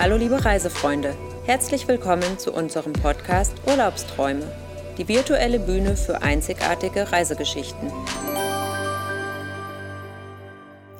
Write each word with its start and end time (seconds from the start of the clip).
Hallo 0.00 0.16
liebe 0.16 0.44
Reisefreunde, 0.44 1.12
herzlich 1.44 1.88
willkommen 1.88 2.38
zu 2.38 2.52
unserem 2.52 2.92
Podcast 2.92 3.52
Urlaubsträume, 3.66 4.44
die 4.96 5.08
virtuelle 5.08 5.58
Bühne 5.58 5.96
für 5.96 6.22
einzigartige 6.22 7.10
Reisegeschichten. 7.10 7.90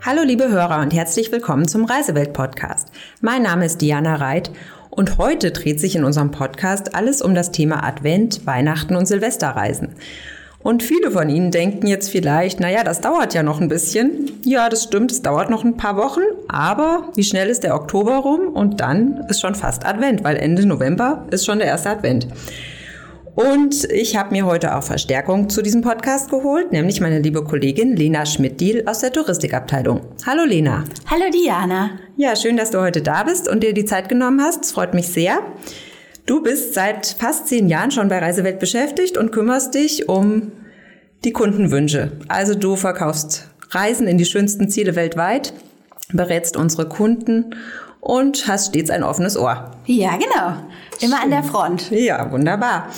Hallo 0.04 0.22
liebe 0.24 0.48
Hörer 0.48 0.80
und 0.80 0.93
herzlich 0.93 1.30
willkommen 1.30 1.68
zum 1.68 1.84
Reisewelt 1.84 2.32
Podcast. 2.32 2.89
Mein 3.21 3.43
Name 3.43 3.66
ist 3.66 3.80
Diana 3.82 4.16
Reit 4.16 4.50
und 4.90 5.17
heute 5.17 5.53
dreht 5.53 5.79
sich 5.79 5.94
in 5.94 6.03
unserem 6.03 6.32
Podcast 6.32 6.96
alles 6.96 7.22
um 7.22 7.36
das 7.36 7.53
Thema 7.53 7.85
Advent, 7.85 8.46
Weihnachten 8.46 8.96
und 8.96 9.07
Silvesterreisen. 9.07 9.94
Und 10.69 10.82
viele 10.82 11.11
von 11.11 11.30
Ihnen 11.30 11.50
denken 11.50 11.87
jetzt 11.87 12.11
vielleicht, 12.11 12.61
naja, 12.61 12.85
das 12.85 13.00
dauert 13.00 13.32
ja 13.32 13.43
noch 13.43 13.59
ein 13.59 13.68
bisschen. 13.68 14.30
Ja, 14.45 14.68
das 14.68 14.82
stimmt, 14.82 15.11
es 15.11 15.23
dauert 15.23 15.48
noch 15.48 15.64
ein 15.64 15.79
paar 15.79 15.96
Wochen, 15.96 16.21
aber 16.46 17.09
wie 17.14 17.25
schnell 17.25 17.49
ist 17.49 17.63
der 17.63 17.75
Oktober 17.75 18.17
rum 18.17 18.49
und 18.49 18.79
dann 18.79 19.25
ist 19.31 19.40
schon 19.40 19.54
fast 19.54 19.86
Advent, 19.86 20.25
weil 20.25 20.36
Ende 20.36 20.67
November 20.67 21.26
ist 21.31 21.46
schon 21.46 21.57
der 21.57 21.68
erste 21.68 21.89
Advent. 21.89 22.29
Und 23.35 23.90
ich 23.90 24.18
habe 24.18 24.32
mir 24.32 24.45
heute 24.45 24.76
auch 24.76 24.82
Verstärkung 24.82 25.49
zu 25.49 25.62
diesem 25.62 25.81
Podcast 25.81 26.29
geholt, 26.29 26.71
nämlich 26.71 27.00
meine 27.00 27.21
liebe 27.21 27.43
Kollegin 27.43 27.96
Lena 27.96 28.26
Schmidt-Diel 28.26 28.82
aus 28.85 28.98
der 28.98 29.11
Touristikabteilung. 29.11 30.03
Hallo 30.26 30.45
Lena. 30.45 30.85
Hallo 31.11 31.31
Diana. 31.32 31.93
Ja, 32.19 32.37
schön, 32.37 32.59
dass 32.59 32.73
du 32.73 32.83
heute 32.83 33.00
da 33.00 33.23
bist 33.23 33.48
und 33.48 33.62
dir 33.62 33.73
die 33.73 33.87
Zeit 33.87 34.11
genommen 34.11 34.42
hast. 34.42 34.67
Es 34.67 34.73
freut 34.73 34.92
mich 34.92 35.09
sehr. 35.09 35.39
Du 36.28 36.42
bist 36.42 36.75
seit 36.75 37.17
fast 37.19 37.48
zehn 37.48 37.69
Jahren 37.69 37.91
schon 37.91 38.09
bei 38.09 38.19
Reisewelt 38.19 38.59
beschäftigt 38.59 39.17
und 39.17 39.33
kümmerst 39.33 39.75
dich 39.75 40.11
um 40.11 40.53
die 41.25 41.33
Kundenwünsche. 41.33 42.12
Also 42.28 42.55
du 42.55 42.77
verkaufst 42.77 43.48
Reisen 43.70 44.06
in 44.06 44.19
die 44.19 44.27
schönsten 44.27 44.69
Ziele 44.69 44.95
weltweit, 44.95 45.55
berätst 46.12 46.59
unsere 46.59 46.87
Kunden 46.87 47.55
und 48.01 48.47
hast 48.47 48.69
stets 48.69 48.91
ein 48.91 49.05
offenes 49.05 49.39
Ohr. 49.39 49.70
Ja, 49.87 50.19
genau. 50.19 50.53
Immer 51.01 51.17
Schön. 51.17 51.25
an 51.25 51.31
der 51.31 51.43
Front. 51.45 51.91
Ja, 51.93 52.31
wunderbar. 52.31 52.91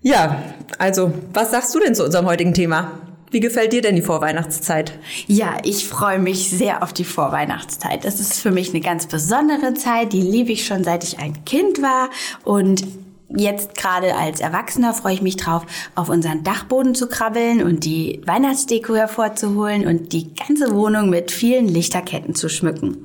Ja, 0.00 0.42
also 0.78 1.12
was 1.34 1.50
sagst 1.50 1.74
du 1.74 1.80
denn 1.80 1.94
zu 1.94 2.04
unserem 2.06 2.24
heutigen 2.24 2.54
Thema? 2.54 2.92
Wie 3.36 3.40
gefällt 3.40 3.74
dir 3.74 3.82
denn 3.82 3.96
die 3.96 4.00
Vorweihnachtszeit? 4.00 4.98
Ja, 5.26 5.58
ich 5.62 5.86
freue 5.86 6.18
mich 6.18 6.48
sehr 6.48 6.82
auf 6.82 6.94
die 6.94 7.04
Vorweihnachtszeit. 7.04 8.06
Das 8.06 8.18
ist 8.18 8.40
für 8.40 8.50
mich 8.50 8.70
eine 8.70 8.80
ganz 8.80 9.04
besondere 9.04 9.74
Zeit. 9.74 10.14
Die 10.14 10.22
liebe 10.22 10.52
ich 10.52 10.64
schon 10.64 10.84
seit 10.84 11.04
ich 11.04 11.18
ein 11.18 11.44
Kind 11.44 11.82
war. 11.82 12.08
Und 12.44 12.86
jetzt 13.28 13.74
gerade 13.74 14.14
als 14.14 14.40
Erwachsener 14.40 14.94
freue 14.94 15.12
ich 15.12 15.20
mich 15.20 15.36
drauf, 15.36 15.66
auf 15.94 16.08
unseren 16.08 16.44
Dachboden 16.44 16.94
zu 16.94 17.08
krabbeln 17.08 17.62
und 17.62 17.84
die 17.84 18.22
Weihnachtsdeko 18.24 18.94
hervorzuholen 18.94 19.86
und 19.86 20.14
die 20.14 20.32
ganze 20.32 20.74
Wohnung 20.74 21.10
mit 21.10 21.30
vielen 21.30 21.68
Lichterketten 21.68 22.34
zu 22.34 22.48
schmücken. 22.48 23.04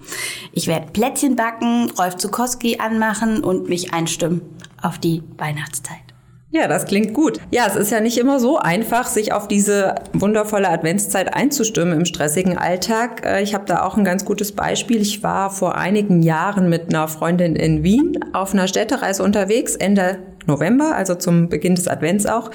Ich 0.54 0.68
werde 0.68 0.94
Plätzchen 0.94 1.36
backen, 1.36 1.92
Rolf 2.00 2.16
Zukowski 2.16 2.80
anmachen 2.80 3.44
und 3.44 3.68
mich 3.68 3.94
einstimmen 3.94 4.40
auf 4.82 4.98
die 4.98 5.24
Weihnachtszeit. 5.38 6.11
Ja, 6.54 6.68
das 6.68 6.86
klingt 6.86 7.14
gut. 7.14 7.40
Ja, 7.50 7.66
es 7.66 7.78
ist 7.78 7.92
ja 7.92 8.02
nicht 8.02 8.18
immer 8.18 8.42
so 8.42 8.58
einfach, 8.58 9.08
sich 9.08 9.32
auf 9.32 9.48
diese 9.48 9.96
wundervolle 10.12 10.70
Adventszeit 10.70 11.34
einzustimmen 11.34 11.98
im 11.98 12.06
stressigen 12.06 12.58
Alltag. 12.58 13.26
Äh, 13.26 13.42
ich 13.42 13.54
habe 13.54 13.64
da 13.66 13.84
auch 13.84 13.96
ein 13.96 14.04
ganz 14.04 14.26
gutes 14.26 14.52
Beispiel. 14.52 15.02
Ich 15.02 15.24
war 15.24 15.50
vor 15.50 15.76
einigen 15.76 16.22
Jahren 16.22 16.68
mit 16.68 16.94
einer 16.94 17.08
Freundin 17.08 17.56
in 17.56 17.84
Wien 17.84 18.20
auf 18.34 18.54
einer 18.54 18.68
Städtereise 18.68 19.24
unterwegs, 19.24 19.76
Ende 19.76 20.18
November, 20.46 20.94
also 20.94 21.16
zum 21.16 21.48
Beginn 21.48 21.76
des 21.76 21.88
Advents 21.88 22.26
auch. 22.26 22.52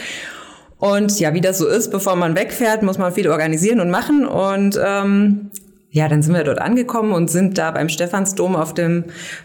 Und 0.79 1.19
ja, 1.19 1.33
wie 1.33 1.41
das 1.41 1.57
so 1.57 1.67
ist, 1.67 1.91
bevor 1.91 2.17
man 2.17 2.37
wegfährt, 2.37 2.83
muss 2.83 2.99
man 2.99 3.15
viel 3.15 3.31
organisieren 3.31 3.81
und 3.81 3.89
machen. 3.89 4.27
Und 4.27 4.79
ähm, 4.85 5.51
ja, 5.97 6.09
dann 6.09 6.21
sind 6.21 6.35
wir 6.35 6.45
dort 6.45 6.61
angekommen 6.61 7.13
und 7.13 7.31
sind 7.31 7.57
da 7.57 7.71
beim 7.71 7.89
Stephansdom 7.89 8.55
auf 8.55 8.75
dem 8.75 9.05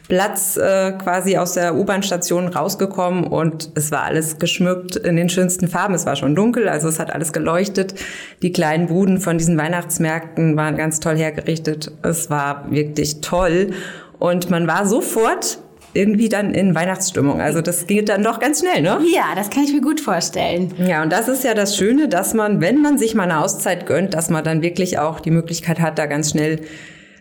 Platz 0.10 0.58
äh, 0.58 0.92
quasi 0.92 1.38
aus 1.38 1.54
der 1.54 1.76
U-Bahn-Station 1.76 2.50
rausgekommen 2.50 3.24
und 3.24 3.70
es 3.76 3.90
war 3.90 4.03
alles 4.03 4.38
geschmückt 4.38 4.98
in 4.98 5.16
den 5.16 5.30
schönsten 5.30 5.70
Farben. 5.70 5.94
Es 5.94 6.06
war 6.06 6.18
schon 6.18 6.36
dunkel, 6.36 6.68
also 6.68 6.90
es 6.90 7.00
hat 7.00 7.16
alles 7.16 7.31
geleuchtet. 7.31 7.96
Die 8.42 8.52
kleinen 8.52 8.88
Buden 8.88 9.22
von 9.22 9.38
diesen 9.38 9.58
Weihnachtsmärkten 9.58 10.58
waren 10.58 10.75
ganz 10.75 11.00
toll 11.00 11.16
hergerichtet. 11.16 11.94
Es 12.03 12.30
war 12.30 12.70
wirklich 12.70 13.22
toll 13.22 13.72
und 14.20 14.50
man 14.50 14.68
war 14.68 14.86
sofort 14.86 15.58
irgendwie 15.94 16.29
dann 16.29 16.53
in 16.53 16.74
Weihnachtsstimmung. 16.75 17.41
Also 17.41 17.62
das 17.62 17.88
geht 17.88 18.09
dann 18.09 18.24
doch 18.24 18.40
ganz 18.40 18.59
schnell, 18.59 18.81
ne? 18.81 19.00
Ja, 19.13 19.35
das 19.35 19.50
kann 19.50 19.63
ich 19.63 19.74
mir 19.74 19.81
gut 19.81 20.00
vorstellen. 20.00 20.74
Ja, 20.78 21.03
und 21.03 21.12
das 21.12 21.28
ist 21.28 21.44
ja 21.44 21.53
das 21.53 21.75
Schöne, 21.75 22.07
dass 22.07 22.34
man, 22.34 22.62
wenn 22.62 22.81
man 22.81 22.97
sich 22.97 23.16
mal 23.16 23.24
eine 23.24 23.40
Auszeit 23.40 23.85
gönnt, 23.85 24.13
dass 24.13 24.30
man 24.30 24.44
dann 24.44 24.62
wirklich 24.62 25.00
auch 25.00 25.19
die 25.19 25.31
Möglichkeit 25.31 25.80
hat, 25.80 26.00
da 26.00 26.06
ganz 26.06 26.31
schnell 26.31 26.62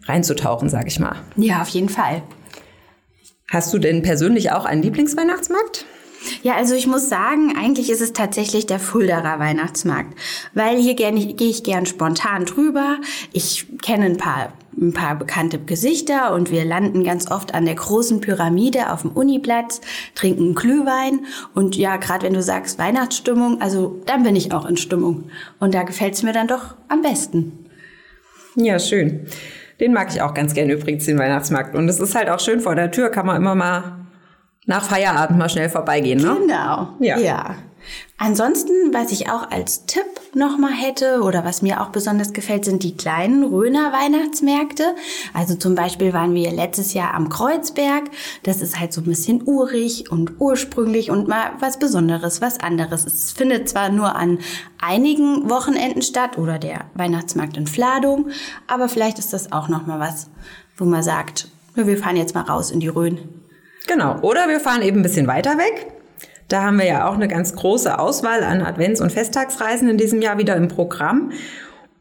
reinzutauchen, 0.06 0.68
sag 0.68 0.86
ich 0.86 0.98
mal. 1.00 1.16
Ja, 1.36 1.62
auf 1.62 1.68
jeden 1.68 1.88
Fall. 1.88 2.22
Hast 3.50 3.72
du 3.74 3.78
denn 3.78 4.02
persönlich 4.02 4.52
auch 4.52 4.64
einen 4.64 4.82
Lieblingsweihnachtsmarkt? 4.82 5.84
Ja, 6.42 6.54
also 6.54 6.74
ich 6.74 6.86
muss 6.86 7.08
sagen, 7.08 7.54
eigentlich 7.56 7.90
ist 7.90 8.00
es 8.00 8.12
tatsächlich 8.12 8.66
der 8.66 8.78
Fulderer 8.78 9.38
Weihnachtsmarkt, 9.38 10.18
weil 10.54 10.78
hier 10.78 10.94
gehe 10.94 11.34
ich 11.38 11.64
gern 11.64 11.86
spontan 11.86 12.44
drüber. 12.44 12.98
Ich 13.32 13.66
kenne 13.82 14.06
ein 14.06 14.16
paar 14.16 14.52
ein 14.80 14.92
paar 14.92 15.16
bekannte 15.16 15.58
Gesichter 15.58 16.32
und 16.32 16.50
wir 16.50 16.64
landen 16.64 17.04
ganz 17.04 17.30
oft 17.30 17.54
an 17.54 17.64
der 17.64 17.74
großen 17.74 18.20
Pyramide 18.20 18.92
auf 18.92 19.02
dem 19.02 19.10
Uniplatz, 19.10 19.80
trinken 20.14 20.54
Glühwein 20.54 21.26
und 21.54 21.76
ja, 21.76 21.96
gerade 21.96 22.24
wenn 22.24 22.34
du 22.34 22.42
sagst 22.42 22.78
Weihnachtsstimmung, 22.78 23.60
also 23.60 24.00
dann 24.06 24.22
bin 24.22 24.36
ich 24.36 24.52
auch 24.52 24.66
in 24.66 24.76
Stimmung 24.76 25.24
und 25.58 25.74
da 25.74 25.82
gefällt 25.82 26.14
es 26.14 26.22
mir 26.22 26.32
dann 26.32 26.46
doch 26.46 26.76
am 26.88 27.02
besten. 27.02 27.66
Ja, 28.54 28.78
schön. 28.78 29.26
Den 29.80 29.92
mag 29.92 30.08
ich 30.12 30.22
auch 30.22 30.34
ganz 30.34 30.54
gerne 30.54 30.74
übrigens, 30.74 31.06
den 31.06 31.18
Weihnachtsmarkt. 31.18 31.74
Und 31.74 31.88
es 31.88 32.00
ist 32.00 32.14
halt 32.14 32.28
auch 32.28 32.40
schön 32.40 32.60
vor 32.60 32.74
der 32.74 32.90
Tür, 32.90 33.08
kann 33.08 33.26
man 33.26 33.36
immer 33.36 33.54
mal 33.54 33.99
nach 34.70 34.84
Feierabend 34.84 35.36
mal 35.36 35.48
schnell 35.48 35.68
vorbeigehen, 35.68 36.20
ne? 36.20 36.36
Genau. 36.40 36.90
Ja. 37.00 37.18
ja. 37.18 37.56
Ansonsten, 38.18 38.70
was 38.92 39.10
ich 39.10 39.28
auch 39.28 39.50
als 39.50 39.86
Tipp 39.86 40.04
nochmal 40.32 40.72
hätte 40.72 41.22
oder 41.22 41.44
was 41.44 41.60
mir 41.60 41.80
auch 41.80 41.88
besonders 41.88 42.32
gefällt, 42.32 42.64
sind 42.64 42.84
die 42.84 42.96
kleinen 42.96 43.42
Röner 43.42 43.92
Weihnachtsmärkte. 43.92 44.94
Also 45.34 45.56
zum 45.56 45.74
Beispiel 45.74 46.12
waren 46.12 46.34
wir 46.34 46.52
letztes 46.52 46.94
Jahr 46.94 47.14
am 47.14 47.30
Kreuzberg. 47.30 48.04
Das 48.44 48.60
ist 48.60 48.78
halt 48.78 48.92
so 48.92 49.00
ein 49.00 49.06
bisschen 49.06 49.42
urig 49.44 50.12
und 50.12 50.34
ursprünglich 50.38 51.10
und 51.10 51.26
mal 51.26 51.50
was 51.58 51.80
Besonderes, 51.80 52.40
was 52.40 52.60
anderes. 52.60 53.06
Es 53.06 53.32
findet 53.32 53.68
zwar 53.68 53.88
nur 53.88 54.14
an 54.14 54.38
einigen 54.80 55.50
Wochenenden 55.50 56.02
statt 56.02 56.38
oder 56.38 56.60
der 56.60 56.84
Weihnachtsmarkt 56.94 57.56
in 57.56 57.66
Fladung, 57.66 58.28
aber 58.68 58.88
vielleicht 58.88 59.18
ist 59.18 59.32
das 59.32 59.50
auch 59.50 59.68
nochmal 59.68 59.98
was, 59.98 60.30
wo 60.76 60.84
man 60.84 61.02
sagt, 61.02 61.48
wir 61.74 61.98
fahren 61.98 62.16
jetzt 62.16 62.36
mal 62.36 62.42
raus 62.42 62.70
in 62.70 62.78
die 62.78 62.88
Rhön. 62.88 63.39
Genau. 63.86 64.20
Oder 64.20 64.48
wir 64.48 64.60
fahren 64.60 64.82
eben 64.82 65.00
ein 65.00 65.02
bisschen 65.02 65.26
weiter 65.26 65.58
weg 65.58 65.86
da 66.50 66.62
haben 66.62 66.78
wir 66.78 66.86
ja 66.86 67.08
auch 67.08 67.14
eine 67.14 67.28
ganz 67.28 67.54
große 67.54 67.98
Auswahl 67.98 68.42
an 68.42 68.60
Advents- 68.60 69.00
und 69.00 69.12
Festtagsreisen 69.12 69.88
in 69.88 69.96
diesem 69.96 70.20
Jahr 70.20 70.36
wieder 70.38 70.56
im 70.56 70.68
Programm. 70.68 71.32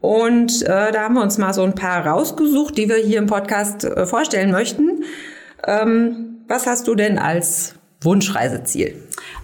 Und 0.00 0.62
äh, 0.62 0.92
da 0.92 1.02
haben 1.02 1.14
wir 1.14 1.22
uns 1.22 1.38
mal 1.38 1.54
so 1.54 1.62
ein 1.62 1.74
paar 1.74 2.04
rausgesucht, 2.04 2.76
die 2.76 2.88
wir 2.88 2.96
hier 2.96 3.18
im 3.18 3.26
Podcast 3.26 3.84
äh, 3.84 4.06
vorstellen 4.06 4.50
möchten. 4.50 5.04
Ähm, 5.66 6.42
was 6.48 6.66
hast 6.66 6.88
du 6.88 6.94
denn 6.94 7.18
als 7.18 7.74
Wunschreiseziel? 8.00 8.94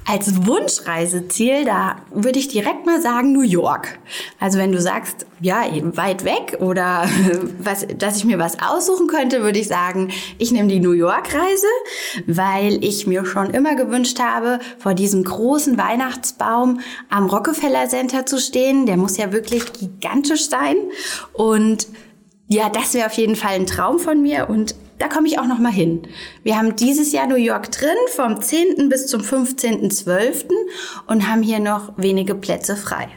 Als 0.08 0.46
Wunschreiseziel, 0.46 1.64
da 1.64 1.96
würde 2.12 2.38
ich 2.38 2.46
direkt 2.46 2.86
mal 2.86 3.02
sagen 3.02 3.32
New 3.32 3.42
York. 3.42 3.98
Also 4.38 4.56
wenn 4.56 4.70
du 4.70 4.80
sagst, 4.80 5.26
ja, 5.40 5.68
eben 5.68 5.96
weit 5.96 6.24
weg 6.24 6.58
oder 6.60 7.08
was, 7.58 7.84
dass 7.98 8.18
ich 8.18 8.24
mir 8.24 8.38
was 8.38 8.62
aussuchen 8.62 9.08
könnte, 9.08 9.42
würde 9.42 9.58
ich 9.58 9.66
sagen, 9.66 10.12
ich 10.38 10.52
nehme 10.52 10.68
die 10.68 10.78
New 10.78 10.92
York 10.92 11.34
Reise, 11.34 11.66
weil 12.26 12.84
ich 12.84 13.08
mir 13.08 13.26
schon 13.26 13.50
immer 13.50 13.74
gewünscht 13.74 14.20
habe, 14.20 14.60
vor 14.78 14.94
diesem 14.94 15.24
großen 15.24 15.76
Weihnachtsbaum 15.76 16.78
am 17.10 17.26
Rockefeller 17.26 17.88
Center 17.88 18.26
zu 18.26 18.38
stehen. 18.38 18.86
Der 18.86 18.96
muss 18.96 19.16
ja 19.16 19.32
wirklich 19.32 19.72
gigantisch 19.72 20.48
sein 20.48 20.76
und 21.32 21.88
ja, 22.48 22.68
das 22.68 22.94
wäre 22.94 23.06
auf 23.06 23.14
jeden 23.14 23.34
Fall 23.34 23.54
ein 23.54 23.66
Traum 23.66 23.98
von 23.98 24.22
mir 24.22 24.48
und 24.48 24.76
da 24.98 25.08
komme 25.08 25.28
ich 25.28 25.38
auch 25.38 25.46
noch 25.46 25.58
mal 25.58 25.72
hin. 25.72 26.02
Wir 26.42 26.56
haben 26.56 26.76
dieses 26.76 27.12
Jahr 27.12 27.26
New 27.26 27.36
York 27.36 27.70
drin 27.70 27.96
vom 28.14 28.40
10. 28.40 28.88
bis 28.88 29.06
zum 29.06 29.20
15.12. 29.20 30.46
und 31.06 31.28
haben 31.28 31.42
hier 31.42 31.60
noch 31.60 31.92
wenige 31.96 32.34
Plätze 32.34 32.76
frei. 32.76 33.08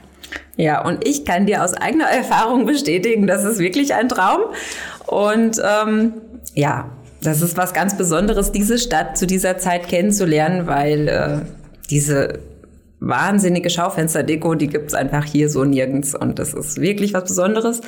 Ja, 0.57 0.85
und 0.85 1.07
ich 1.07 1.25
kann 1.25 1.45
dir 1.45 1.63
aus 1.63 1.73
eigener 1.73 2.05
Erfahrung 2.05 2.65
bestätigen, 2.65 3.27
das 3.27 3.45
ist 3.45 3.59
wirklich 3.59 3.93
ein 3.93 4.09
Traum. 4.09 4.41
Und 5.07 5.61
ähm, 5.63 6.13
ja, 6.53 6.91
das 7.21 7.41
ist 7.41 7.57
was 7.57 7.73
ganz 7.73 7.97
Besonderes, 7.97 8.51
diese 8.51 8.77
Stadt 8.77 9.17
zu 9.17 9.25
dieser 9.25 9.57
Zeit 9.57 9.87
kennenzulernen, 9.87 10.67
weil 10.67 11.07
äh, 11.07 11.45
diese 11.89 12.39
wahnsinnige 12.99 13.69
Schaufensterdeko, 13.69 14.55
die 14.55 14.67
gibt's 14.67 14.93
einfach 14.93 15.23
hier 15.23 15.49
so 15.49 15.63
nirgends 15.63 16.15
und 16.15 16.39
das 16.39 16.53
ist 16.53 16.81
wirklich 16.81 17.13
was 17.13 17.23
Besonderes. 17.23 17.81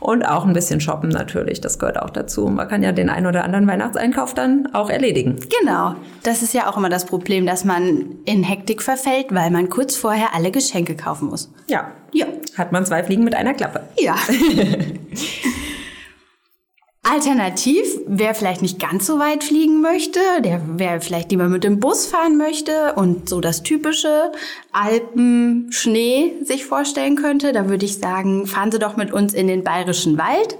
Und 0.00 0.24
auch 0.24 0.44
ein 0.44 0.52
bisschen 0.52 0.80
shoppen 0.80 1.08
natürlich, 1.08 1.60
das 1.60 1.78
gehört 1.78 2.00
auch 2.00 2.10
dazu. 2.10 2.46
Man 2.48 2.68
kann 2.68 2.82
ja 2.82 2.92
den 2.92 3.10
einen 3.10 3.26
oder 3.26 3.44
anderen 3.44 3.66
Weihnachtseinkauf 3.66 4.34
dann 4.34 4.68
auch 4.74 4.90
erledigen. 4.90 5.36
Genau, 5.60 5.94
das 6.22 6.42
ist 6.42 6.54
ja 6.54 6.70
auch 6.70 6.76
immer 6.76 6.88
das 6.88 7.06
Problem, 7.06 7.46
dass 7.46 7.64
man 7.64 8.16
in 8.24 8.42
Hektik 8.42 8.82
verfällt, 8.82 9.26
weil 9.30 9.50
man 9.50 9.68
kurz 9.68 9.96
vorher 9.96 10.34
alle 10.34 10.50
Geschenke 10.50 10.94
kaufen 10.94 11.28
muss. 11.28 11.50
Ja, 11.68 11.92
ja. 12.12 12.26
hat 12.56 12.72
man 12.72 12.84
zwei 12.86 13.02
Fliegen 13.02 13.24
mit 13.24 13.34
einer 13.34 13.54
Klappe. 13.54 13.80
Ja. 13.98 14.16
Alternativ, 17.02 17.86
wer 18.06 18.34
vielleicht 18.34 18.60
nicht 18.60 18.78
ganz 18.78 19.06
so 19.06 19.18
weit 19.18 19.42
fliegen 19.42 19.80
möchte, 19.80 20.20
der 20.40 20.60
wer 20.76 21.00
vielleicht 21.00 21.30
lieber 21.30 21.48
mit 21.48 21.64
dem 21.64 21.80
Bus 21.80 22.06
fahren 22.06 22.36
möchte 22.36 22.94
und 22.94 23.28
so 23.28 23.40
das 23.40 23.62
typische 23.62 24.30
Alpen-Schnee 24.72 26.34
sich 26.42 26.66
vorstellen 26.66 27.16
könnte, 27.16 27.52
da 27.52 27.68
würde 27.68 27.86
ich 27.86 27.96
sagen, 27.96 28.46
fahren 28.46 28.72
Sie 28.72 28.78
doch 28.78 28.96
mit 28.96 29.12
uns 29.12 29.32
in 29.32 29.46
den 29.46 29.64
Bayerischen 29.64 30.18
Wald. 30.18 30.58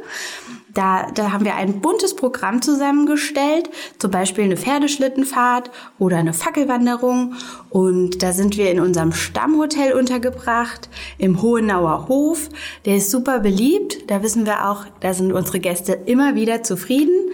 Da, 0.75 1.11
da 1.15 1.33
haben 1.33 1.45
wir 1.45 1.55
ein 1.55 1.81
buntes 1.81 2.15
Programm 2.15 2.63
zusammengestellt, 2.63 3.71
zum 3.99 4.11
Beispiel 4.11 4.45
eine 4.45 4.57
Pferdeschlittenfahrt 4.57 5.71
oder 5.99 6.19
eine 6.19 6.33
Fackelwanderung. 6.33 7.35
Und 7.71 8.23
da 8.23 8.33
sind 8.33 8.57
wir 8.57 8.71
in 8.71 8.81
unserem 8.81 9.13
Stammhotel 9.13 9.93
untergebracht, 9.93 10.89
im 11.17 11.43
Hohenauer 11.43 12.09
Hof. 12.09 12.49
Der 12.85 12.97
ist 12.97 13.11
super 13.11 13.41
beliebt. 13.41 14.11
Da 14.11 14.23
wissen 14.23 14.47
wir 14.47 14.69
auch, 14.69 14.85
da 15.01 15.15
sind 15.15 15.33
unsere 15.33 15.61
Gäste 15.61 15.93
immer 15.93 16.35
wieder 16.35 16.63
zufrieden. 16.63 17.31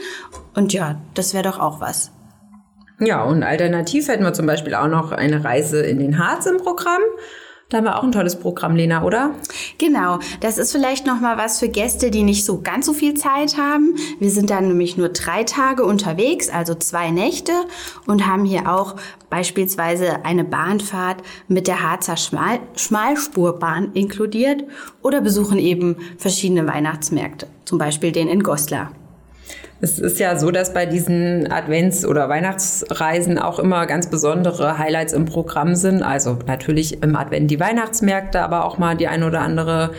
Und 0.54 0.72
ja, 0.72 1.00
das 1.14 1.34
wäre 1.34 1.44
doch 1.44 1.58
auch 1.58 1.80
was. 1.80 2.10
Ja, 3.00 3.24
und 3.24 3.42
alternativ 3.42 4.08
hätten 4.08 4.22
wir 4.22 4.32
zum 4.32 4.46
Beispiel 4.46 4.74
auch 4.74 4.86
noch 4.86 5.10
eine 5.10 5.42
Reise 5.42 5.82
in 5.82 5.98
den 5.98 6.18
Harz 6.18 6.46
im 6.46 6.58
Programm. 6.58 7.02
Da 7.70 7.78
haben 7.78 7.84
wir 7.84 7.98
auch 7.98 8.02
ein 8.02 8.12
tolles 8.12 8.36
Programm, 8.36 8.76
Lena, 8.76 9.02
oder? 9.04 9.30
Genau, 9.78 10.18
das 10.40 10.58
ist 10.58 10.72
vielleicht 10.72 11.06
noch 11.06 11.20
mal 11.20 11.38
was 11.38 11.58
für 11.58 11.68
Gäste, 11.68 12.10
die 12.10 12.22
nicht 12.22 12.44
so 12.44 12.60
ganz 12.60 12.84
so 12.84 12.92
viel 12.92 13.14
Zeit 13.14 13.56
haben. 13.56 13.96
Wir 14.18 14.30
sind 14.30 14.50
dann 14.50 14.68
nämlich 14.68 14.98
nur 14.98 15.08
drei 15.08 15.44
Tage 15.44 15.84
unterwegs, 15.84 16.50
also 16.50 16.74
zwei 16.74 17.10
Nächte 17.10 17.52
und 18.06 18.26
haben 18.26 18.44
hier 18.44 18.70
auch 18.70 18.96
beispielsweise 19.30 20.24
eine 20.24 20.44
Bahnfahrt 20.44 21.22
mit 21.48 21.66
der 21.66 21.82
Harzer 21.82 22.18
Schmal 22.18 22.60
Schmalspurbahn 22.76 23.92
inkludiert 23.94 24.64
oder 25.02 25.22
besuchen 25.22 25.58
eben 25.58 25.96
verschiedene 26.18 26.66
Weihnachtsmärkte, 26.66 27.46
zum 27.64 27.78
Beispiel 27.78 28.12
den 28.12 28.28
in 28.28 28.42
Goslar. 28.42 28.90
Es 29.84 29.98
ist 29.98 30.18
ja 30.18 30.38
so, 30.38 30.50
dass 30.50 30.72
bei 30.72 30.86
diesen 30.86 31.52
Advents- 31.52 32.06
oder 32.06 32.30
Weihnachtsreisen 32.30 33.38
auch 33.38 33.58
immer 33.58 33.84
ganz 33.84 34.06
besondere 34.08 34.78
Highlights 34.78 35.12
im 35.12 35.26
Programm 35.26 35.74
sind. 35.74 36.02
Also 36.02 36.38
natürlich 36.46 37.02
im 37.02 37.14
Advent 37.14 37.50
die 37.50 37.60
Weihnachtsmärkte, 37.60 38.40
aber 38.40 38.64
auch 38.64 38.78
mal 38.78 38.96
die 38.96 39.08
ein 39.08 39.22
oder 39.22 39.42
andere 39.42 39.90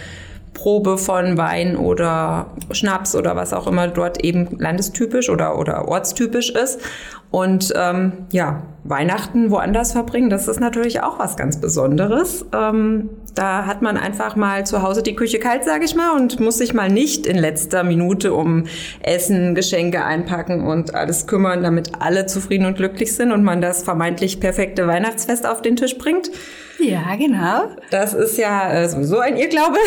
Probe 0.56 0.98
von 0.98 1.38
Wein 1.38 1.78
oder 1.78 2.48
Schnaps 2.72 3.16
oder 3.16 3.36
was 3.36 3.54
auch 3.54 3.68
immer 3.68 3.88
dort 3.88 4.24
eben 4.24 4.58
landestypisch 4.58 5.30
oder, 5.30 5.60
oder 5.60 5.88
ortstypisch 5.88 6.50
ist. 6.50 6.82
Und 7.30 7.72
ähm, 7.76 8.14
ja, 8.32 8.64
Weihnachten 8.88 9.50
woanders 9.50 9.94
verbringen, 9.94 10.30
das 10.30 10.48
ist 10.48 10.60
natürlich 10.60 11.02
auch 11.02 11.18
was 11.18 11.36
ganz 11.38 11.60
Besonderes. 11.60 12.46
Ähm, 12.54 13.10
da 13.34 13.66
hat 13.66 13.82
man 13.82 13.98
einfach 13.98 14.36
mal 14.36 14.64
zu 14.66 14.84
Hause 14.84 15.02
die 15.02 15.16
Küche 15.16 15.40
kalt, 15.40 15.64
sage 15.64 15.86
ich 15.86 15.96
mal, 15.96 16.16
und 16.16 16.40
muss 16.40 16.60
sich 16.60 16.76
mal 16.76 16.90
nicht 16.90 17.26
in 17.26 17.38
letzter 17.38 17.84
Minute 17.84 18.34
um 18.36 18.66
Essen, 19.02 19.56
Geschenke 19.56 20.06
einpacken 20.06 20.68
und 20.68 20.94
alles 20.94 21.26
kümmern, 21.26 21.64
damit 21.64 21.94
alle 22.00 22.28
zufrieden 22.28 22.68
und 22.68 22.78
glücklich 22.78 23.16
sind 23.16 23.32
und 23.32 23.44
man 23.44 23.60
das 23.60 23.82
vermeintlich 23.82 24.40
perfekte 24.40 24.86
Weihnachtsfest 24.86 25.48
auf 25.48 25.64
den 25.64 25.76
Tisch 25.76 25.98
bringt. 25.98 26.30
Ja, 26.78 27.16
genau. 27.16 27.76
Das 27.90 28.14
ist 28.14 28.38
ja 28.38 28.72
äh, 28.72 28.88
sowieso 28.88 29.18
ein 29.18 29.36
Irrglaube. 29.36 29.78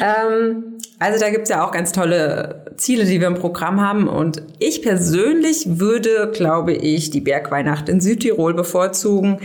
ähm, 0.00 0.78
also 1.00 1.18
da 1.18 1.30
gibt's 1.30 1.48
ja 1.48 1.66
auch 1.66 1.72
ganz 1.72 1.92
tolle 1.92 2.66
Ziele, 2.76 3.06
die 3.06 3.20
wir 3.20 3.26
im 3.26 3.34
Programm 3.34 3.80
haben. 3.80 4.06
Und 4.06 4.42
ich 4.58 4.82
persönlich 4.82 5.64
würde, 5.80 6.30
glaube 6.32 6.74
ich, 6.74 7.10
die 7.10 7.22
Bergweihnacht 7.22 7.88
in 7.88 8.02
Südtirol 8.02 8.52
bevorzugen. 8.52 9.38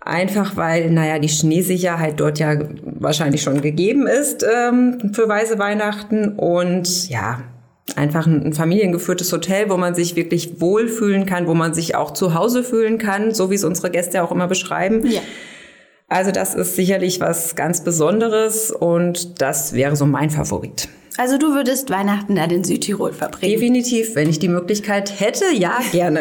Einfach 0.00 0.56
weil, 0.56 0.90
naja, 0.90 1.20
die 1.20 1.28
Schneesicherheit 1.28 2.18
dort 2.18 2.40
ja 2.40 2.58
wahrscheinlich 2.82 3.42
schon 3.42 3.60
gegeben 3.60 4.08
ist 4.08 4.44
ähm, 4.44 5.12
für 5.14 5.28
weiße 5.28 5.56
Weihnachten. 5.60 6.30
Und 6.30 7.08
ja, 7.08 7.44
einfach 7.94 8.26
ein 8.26 8.52
familiengeführtes 8.52 9.32
Hotel, 9.32 9.70
wo 9.70 9.76
man 9.76 9.94
sich 9.94 10.16
wirklich 10.16 10.60
wohlfühlen 10.60 11.26
kann, 11.26 11.46
wo 11.46 11.54
man 11.54 11.74
sich 11.74 11.94
auch 11.94 12.12
zu 12.12 12.34
Hause 12.34 12.64
fühlen 12.64 12.98
kann, 12.98 13.32
so 13.32 13.52
wie 13.52 13.54
es 13.54 13.62
unsere 13.62 13.90
Gäste 13.90 14.20
auch 14.20 14.32
immer 14.32 14.48
beschreiben. 14.48 15.06
Ja. 15.06 15.20
Also 16.08 16.30
das 16.30 16.54
ist 16.54 16.76
sicherlich 16.76 17.20
was 17.20 17.56
ganz 17.56 17.82
Besonderes 17.82 18.70
und 18.70 19.40
das 19.40 19.72
wäre 19.72 19.96
so 19.96 20.06
mein 20.06 20.30
Favorit. 20.30 20.88
Also 21.18 21.38
du 21.38 21.54
würdest 21.54 21.88
Weihnachten 21.90 22.36
dann 22.36 22.50
in 22.50 22.62
Südtirol 22.62 23.12
verbringen? 23.12 23.52
Definitiv, 23.54 24.14
wenn 24.14 24.28
ich 24.28 24.38
die 24.38 24.48
Möglichkeit 24.48 25.18
hätte, 25.18 25.46
ja, 25.52 25.80
gerne. 25.92 26.20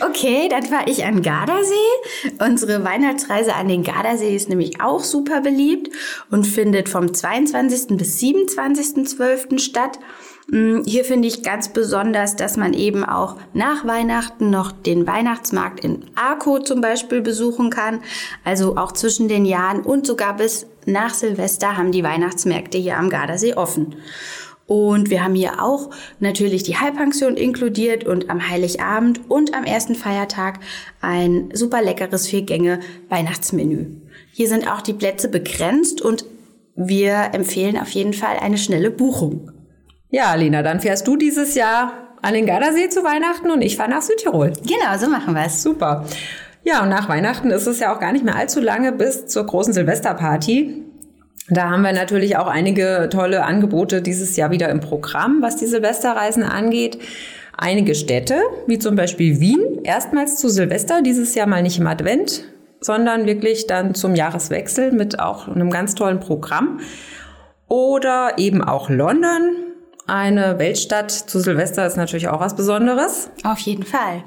okay, 0.00 0.48
dann 0.48 0.70
war 0.70 0.88
ich 0.88 1.04
an 1.04 1.22
Gardasee. 1.22 1.74
Unsere 2.38 2.82
Weihnachtsreise 2.82 3.54
an 3.54 3.68
den 3.68 3.82
Gardasee 3.82 4.34
ist 4.34 4.48
nämlich 4.48 4.80
auch 4.80 5.04
super 5.04 5.42
beliebt 5.42 5.94
und 6.30 6.46
findet 6.46 6.88
vom 6.88 7.12
22. 7.12 7.98
bis 7.98 8.18
27.12. 8.18 9.58
statt. 9.58 9.98
Mm, 10.50 10.82
hier 10.84 11.04
finde 11.04 11.28
ich 11.28 11.42
ganz 11.42 11.68
besonders, 11.68 12.34
dass 12.34 12.56
man 12.56 12.74
eben 12.74 13.04
auch 13.04 13.36
nach 13.54 13.86
Weihnachten 13.86 14.50
noch 14.50 14.72
den 14.72 15.06
Weihnachtsmarkt 15.06 15.84
in 15.84 16.04
Arco 16.16 16.58
zum 16.58 16.80
Beispiel 16.80 17.20
besuchen 17.20 17.70
kann. 17.70 18.00
Also 18.44 18.76
auch 18.76 18.92
zwischen 18.92 19.28
den 19.28 19.44
Jahren 19.44 19.82
und 19.82 20.06
sogar 20.06 20.36
bis 20.36 20.66
nach 20.86 21.14
Silvester 21.14 21.76
haben 21.76 21.92
die 21.92 22.02
Weihnachtsmärkte 22.02 22.78
hier 22.78 22.98
am 22.98 23.10
Gardasee 23.10 23.54
offen. 23.54 23.94
Und 24.66 25.10
wir 25.10 25.24
haben 25.24 25.34
hier 25.34 25.62
auch 25.62 25.90
natürlich 26.20 26.62
die 26.62 26.76
Halbpension 26.76 27.36
inkludiert 27.36 28.04
und 28.04 28.30
am 28.30 28.48
Heiligabend 28.48 29.20
und 29.28 29.54
am 29.54 29.64
ersten 29.64 29.94
Feiertag 29.94 30.60
ein 31.00 31.50
super 31.52 31.82
leckeres 31.82 32.28
Vier-Gänge-Weihnachtsmenü. 32.28 33.86
Hier 34.32 34.48
sind 34.48 34.70
auch 34.70 34.80
die 34.80 34.94
Plätze 34.94 35.28
begrenzt 35.28 36.00
und 36.00 36.24
wir 36.76 37.30
empfehlen 37.32 37.78
auf 37.78 37.90
jeden 37.90 38.14
Fall 38.14 38.38
eine 38.38 38.58
schnelle 38.58 38.92
Buchung. 38.92 39.50
Ja, 40.10 40.34
Lena, 40.34 40.62
dann 40.62 40.80
fährst 40.80 41.06
du 41.06 41.16
dieses 41.16 41.54
Jahr 41.54 41.92
an 42.20 42.34
den 42.34 42.46
Gardasee 42.46 42.88
zu 42.88 43.04
Weihnachten 43.04 43.50
und 43.50 43.62
ich 43.62 43.76
fahre 43.76 43.90
nach 43.90 44.02
Südtirol. 44.02 44.52
Genau, 44.62 44.98
so 44.98 45.08
machen 45.08 45.34
wir 45.34 45.46
es. 45.46 45.62
Super. 45.62 46.04
Ja, 46.64 46.82
und 46.82 46.88
nach 46.88 47.08
Weihnachten 47.08 47.50
ist 47.50 47.66
es 47.66 47.80
ja 47.80 47.94
auch 47.94 48.00
gar 48.00 48.12
nicht 48.12 48.24
mehr 48.24 48.36
allzu 48.36 48.60
lange 48.60 48.92
bis 48.92 49.26
zur 49.26 49.46
großen 49.46 49.72
Silvesterparty. 49.72 50.84
Da 51.48 51.70
haben 51.70 51.82
wir 51.82 51.92
natürlich 51.92 52.36
auch 52.36 52.46
einige 52.46 53.08
tolle 53.10 53.44
Angebote 53.44 54.02
dieses 54.02 54.36
Jahr 54.36 54.50
wieder 54.50 54.68
im 54.68 54.80
Programm, 54.80 55.42
was 55.42 55.56
die 55.56 55.66
Silvesterreisen 55.66 56.42
angeht. 56.42 56.98
Einige 57.56 57.94
Städte, 57.94 58.40
wie 58.66 58.78
zum 58.78 58.96
Beispiel 58.96 59.40
Wien, 59.40 59.80
erstmals 59.84 60.36
zu 60.36 60.48
Silvester, 60.48 61.02
dieses 61.02 61.34
Jahr 61.34 61.46
mal 61.46 61.62
nicht 61.62 61.78
im 61.78 61.86
Advent, 61.86 62.44
sondern 62.80 63.26
wirklich 63.26 63.66
dann 63.66 63.94
zum 63.94 64.14
Jahreswechsel 64.14 64.92
mit 64.92 65.18
auch 65.20 65.48
einem 65.48 65.70
ganz 65.70 65.94
tollen 65.94 66.20
Programm. 66.20 66.80
Oder 67.68 68.34
eben 68.38 68.62
auch 68.62 68.90
London, 68.90 69.69
eine 70.10 70.58
Weltstadt 70.58 71.10
zu 71.10 71.40
Silvester 71.40 71.86
ist 71.86 71.96
natürlich 71.96 72.28
auch 72.28 72.40
was 72.40 72.56
Besonderes. 72.56 73.30
Auf 73.44 73.60
jeden 73.60 73.84
Fall. 73.84 74.24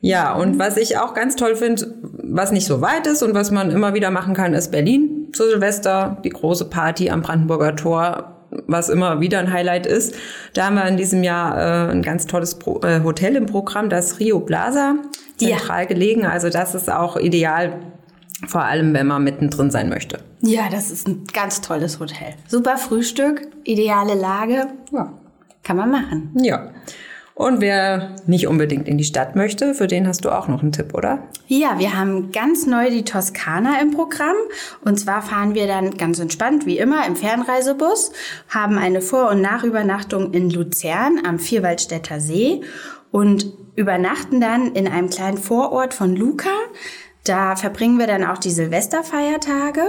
Ja, 0.00 0.34
und 0.34 0.58
was 0.58 0.76
ich 0.76 0.98
auch 0.98 1.14
ganz 1.14 1.36
toll 1.36 1.56
finde, 1.56 1.94
was 2.02 2.52
nicht 2.52 2.66
so 2.66 2.80
weit 2.80 3.06
ist 3.06 3.22
und 3.22 3.34
was 3.34 3.50
man 3.50 3.70
immer 3.70 3.94
wieder 3.94 4.10
machen 4.10 4.34
kann, 4.34 4.54
ist 4.54 4.70
Berlin 4.70 5.28
zu 5.32 5.48
Silvester, 5.48 6.16
die 6.24 6.30
große 6.30 6.70
Party 6.70 7.10
am 7.10 7.22
Brandenburger 7.22 7.76
Tor, 7.76 8.46
was 8.66 8.88
immer 8.88 9.20
wieder 9.20 9.38
ein 9.38 9.52
Highlight 9.52 9.86
ist. 9.86 10.14
Da 10.54 10.66
haben 10.66 10.76
wir 10.76 10.86
in 10.86 10.96
diesem 10.96 11.22
Jahr 11.22 11.88
äh, 11.88 11.92
ein 11.92 12.02
ganz 12.02 12.26
tolles 12.26 12.58
Pro 12.58 12.80
äh, 12.80 13.02
Hotel 13.04 13.36
im 13.36 13.46
Programm, 13.46 13.90
das 13.90 14.18
Rio 14.18 14.40
Plaza, 14.40 14.96
zentral 15.36 15.82
ja. 15.82 15.88
gelegen. 15.88 16.26
Also 16.26 16.48
das 16.48 16.74
ist 16.74 16.90
auch 16.90 17.16
ideal, 17.16 17.74
vor 18.46 18.62
allem 18.62 18.94
wenn 18.94 19.06
man 19.06 19.24
mittendrin 19.24 19.70
sein 19.70 19.88
möchte. 19.88 20.20
Ja, 20.40 20.68
das 20.70 20.90
ist 20.90 21.06
ein 21.06 21.24
ganz 21.32 21.60
tolles 21.60 22.00
Hotel. 22.00 22.34
Super 22.48 22.76
Frühstück, 22.78 23.48
ideale 23.64 24.14
Lage. 24.14 24.68
Ja. 24.92 25.12
Kann 25.62 25.76
man 25.76 25.90
machen. 25.90 26.34
Ja. 26.40 26.70
Und 27.40 27.62
wer 27.62 28.16
nicht 28.26 28.46
unbedingt 28.48 28.86
in 28.86 28.98
die 28.98 29.04
Stadt 29.04 29.34
möchte, 29.34 29.72
für 29.72 29.86
den 29.86 30.06
hast 30.06 30.26
du 30.26 30.30
auch 30.30 30.46
noch 30.46 30.60
einen 30.60 30.72
Tipp, 30.72 30.92
oder? 30.92 31.22
Ja, 31.46 31.78
wir 31.78 31.98
haben 31.98 32.32
ganz 32.32 32.66
neu 32.66 32.90
die 32.90 33.02
Toskana 33.02 33.80
im 33.80 33.92
Programm. 33.92 34.36
Und 34.84 35.00
zwar 35.00 35.22
fahren 35.22 35.54
wir 35.54 35.66
dann 35.66 35.96
ganz 35.96 36.18
entspannt, 36.18 36.66
wie 36.66 36.76
immer, 36.76 37.06
im 37.06 37.16
Fernreisebus, 37.16 38.12
haben 38.50 38.76
eine 38.76 39.00
Vor- 39.00 39.30
und 39.30 39.40
Nachübernachtung 39.40 40.34
in 40.34 40.50
Luzern 40.50 41.20
am 41.26 41.38
Vierwaldstätter 41.38 42.20
See 42.20 42.60
und 43.10 43.46
übernachten 43.74 44.42
dann 44.42 44.74
in 44.74 44.86
einem 44.86 45.08
kleinen 45.08 45.38
Vorort 45.38 45.94
von 45.94 46.14
Luca. 46.14 46.50
Da 47.24 47.56
verbringen 47.56 47.98
wir 47.98 48.06
dann 48.06 48.24
auch 48.24 48.38
die 48.38 48.50
Silvesterfeiertage 48.50 49.82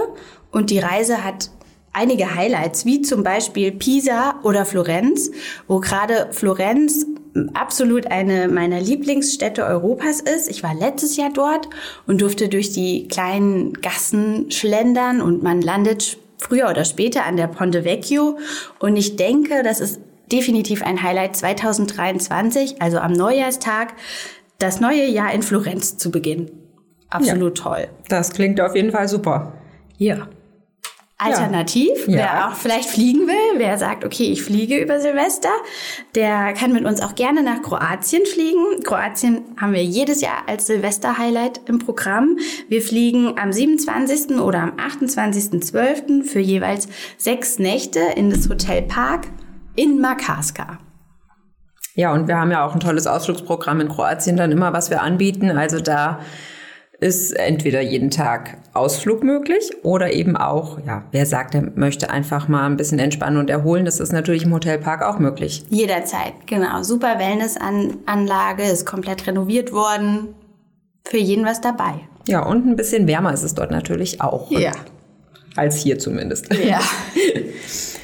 und 0.50 0.70
die 0.70 0.78
Reise 0.78 1.24
hat 1.24 1.50
einige 1.92 2.34
Highlights, 2.34 2.84
wie 2.84 3.02
zum 3.02 3.22
Beispiel 3.22 3.72
Pisa 3.72 4.40
oder 4.42 4.64
Florenz, 4.64 5.30
wo 5.66 5.80
gerade 5.80 6.28
Florenz 6.32 7.06
absolut 7.54 8.06
eine 8.06 8.48
meiner 8.48 8.80
Lieblingsstädte 8.80 9.64
Europas 9.64 10.20
ist. 10.20 10.50
Ich 10.50 10.62
war 10.62 10.74
letztes 10.74 11.16
Jahr 11.16 11.30
dort 11.32 11.68
und 12.06 12.20
durfte 12.20 12.48
durch 12.48 12.72
die 12.72 13.08
kleinen 13.08 13.72
Gassen 13.74 14.50
schlendern 14.50 15.20
und 15.20 15.42
man 15.42 15.62
landet 15.62 16.18
früher 16.38 16.68
oder 16.68 16.84
später 16.84 17.24
an 17.24 17.36
der 17.36 17.46
Ponte 17.46 17.84
Vecchio. 17.84 18.38
Und 18.78 18.96
ich 18.96 19.16
denke, 19.16 19.62
das 19.62 19.80
ist 19.80 20.00
definitiv 20.30 20.82
ein 20.82 21.02
Highlight 21.02 21.36
2023, 21.36 22.82
also 22.82 22.98
am 22.98 23.12
Neujahrstag, 23.12 23.94
das 24.58 24.80
neue 24.80 25.06
Jahr 25.06 25.32
in 25.32 25.42
Florenz 25.42 25.96
zu 25.96 26.10
beginnen. 26.10 26.61
Absolut 27.12 27.58
ja, 27.58 27.64
toll. 27.64 27.88
Das 28.08 28.32
klingt 28.32 28.60
auf 28.60 28.74
jeden 28.74 28.90
Fall 28.90 29.08
super. 29.08 29.52
Ja. 29.96 30.28
Alternativ, 31.18 32.08
Ja. 32.08 32.16
wer 32.16 32.48
auch 32.48 32.54
vielleicht 32.56 32.88
fliegen 32.90 33.28
will, 33.28 33.58
wer 33.58 33.78
sagt, 33.78 34.04
okay, 34.04 34.24
ich 34.24 34.42
fliege 34.42 34.78
über 34.78 34.98
Silvester, 34.98 35.50
der 36.16 36.52
kann 36.52 36.72
mit 36.72 36.84
uns 36.84 37.00
auch 37.00 37.14
gerne 37.14 37.44
nach 37.44 37.62
Kroatien 37.62 38.26
fliegen. 38.26 38.82
Kroatien 38.82 39.42
haben 39.60 39.72
wir 39.72 39.84
jedes 39.84 40.20
Jahr 40.20 40.42
als 40.48 40.66
Silvester-Highlight 40.66 41.60
im 41.68 41.78
Programm. 41.78 42.38
Wir 42.68 42.82
fliegen 42.82 43.38
am 43.38 43.52
27. 43.52 44.40
oder 44.40 44.62
am 44.62 44.72
28.12. 44.72 46.24
für 46.24 46.40
jeweils 46.40 46.88
sechs 47.18 47.60
Nächte 47.60 48.00
in 48.16 48.30
das 48.30 48.48
Hotel 48.48 48.82
Park 48.82 49.28
in 49.76 50.00
Makarska. 50.00 50.78
Ja, 51.94 52.12
und 52.12 52.26
wir 52.26 52.36
haben 52.38 52.50
ja 52.50 52.66
auch 52.66 52.74
ein 52.74 52.80
tolles 52.80 53.06
Ausflugsprogramm 53.06 53.80
in 53.80 53.88
Kroatien 53.88 54.36
dann 54.36 54.50
immer, 54.50 54.72
was 54.72 54.90
wir 54.90 55.02
anbieten. 55.02 55.50
Also 55.56 55.78
da 55.78 56.20
ist 57.02 57.32
entweder 57.32 57.80
jeden 57.80 58.10
Tag 58.10 58.58
Ausflug 58.74 59.22
möglich 59.24 59.70
oder 59.82 60.12
eben 60.12 60.36
auch, 60.36 60.78
ja, 60.86 61.04
wer 61.10 61.26
sagt, 61.26 61.54
er 61.54 61.62
möchte 61.74 62.10
einfach 62.10 62.48
mal 62.48 62.64
ein 62.64 62.76
bisschen 62.76 62.98
entspannen 62.98 63.38
und 63.38 63.50
erholen, 63.50 63.84
das 63.84 64.00
ist 64.00 64.12
natürlich 64.12 64.44
im 64.44 64.52
Hotelpark 64.54 65.02
auch 65.02 65.18
möglich. 65.18 65.64
Jederzeit, 65.68 66.32
genau. 66.46 66.82
Super 66.82 67.18
Wellnessanlage, 67.18 68.62
ist 68.62 68.86
komplett 68.86 69.26
renoviert 69.26 69.72
worden. 69.72 70.28
Für 71.04 71.18
jeden 71.18 71.44
was 71.44 71.60
dabei. 71.60 71.94
Ja, 72.28 72.46
und 72.46 72.66
ein 72.66 72.76
bisschen 72.76 73.08
wärmer 73.08 73.34
ist 73.34 73.42
es 73.42 73.54
dort 73.54 73.72
natürlich 73.72 74.20
auch. 74.20 74.50
Als 75.56 75.76
hier 75.78 75.98
zumindest. 75.98 76.54
Ja. 76.54 76.80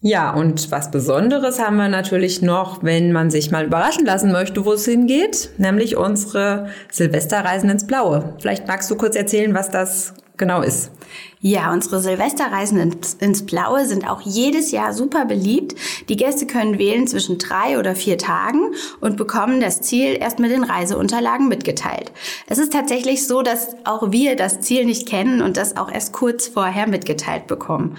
Ja, 0.00 0.32
und 0.32 0.70
was 0.70 0.92
Besonderes 0.92 1.58
haben 1.58 1.76
wir 1.76 1.88
natürlich 1.88 2.40
noch, 2.40 2.84
wenn 2.84 3.10
man 3.10 3.30
sich 3.30 3.50
mal 3.50 3.66
überraschen 3.66 4.06
lassen 4.06 4.30
möchte, 4.30 4.64
wo 4.64 4.72
es 4.74 4.84
hingeht, 4.84 5.50
nämlich 5.58 5.96
unsere 5.96 6.68
Silvesterreisen 6.92 7.68
ins 7.68 7.86
Blaue. 7.86 8.34
Vielleicht 8.38 8.68
magst 8.68 8.88
du 8.90 8.96
kurz 8.96 9.16
erzählen, 9.16 9.54
was 9.54 9.70
das 9.70 10.14
genau 10.36 10.62
ist. 10.62 10.92
Ja, 11.40 11.72
unsere 11.72 12.00
Silvesterreisen 12.00 12.78
ins, 12.78 13.14
ins 13.14 13.44
Blaue 13.44 13.86
sind 13.86 14.08
auch 14.08 14.20
jedes 14.20 14.70
Jahr 14.70 14.92
super 14.92 15.24
beliebt. 15.24 15.74
Die 16.08 16.16
Gäste 16.16 16.46
können 16.46 16.78
wählen 16.78 17.08
zwischen 17.08 17.38
drei 17.38 17.76
oder 17.76 17.96
vier 17.96 18.18
Tagen 18.18 18.72
und 19.00 19.16
bekommen 19.16 19.60
das 19.60 19.80
Ziel 19.80 20.16
erst 20.20 20.38
mit 20.38 20.52
den 20.52 20.62
Reiseunterlagen 20.62 21.48
mitgeteilt. 21.48 22.12
Es 22.46 22.58
ist 22.58 22.72
tatsächlich 22.72 23.26
so, 23.26 23.42
dass 23.42 23.74
auch 23.84 24.12
wir 24.12 24.36
das 24.36 24.60
Ziel 24.60 24.84
nicht 24.84 25.08
kennen 25.08 25.42
und 25.42 25.56
das 25.56 25.76
auch 25.76 25.90
erst 25.90 26.12
kurz 26.12 26.46
vorher 26.46 26.86
mitgeteilt 26.86 27.48
bekommen. 27.48 27.96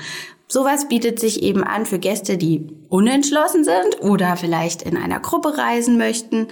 Sowas 0.51 0.88
bietet 0.89 1.20
sich 1.20 1.44
eben 1.44 1.63
an 1.63 1.86
für 1.86 2.00
Gäste, 2.00 2.38
die 2.38 2.68
unentschlossen 2.89 3.63
sind 3.63 4.01
oder 4.01 4.36
vielleicht 4.36 4.82
in 4.82 4.98
einer 4.98 5.20
Gruppe 5.20 5.58
reisen 5.58 5.98
möchten. 5.98 6.48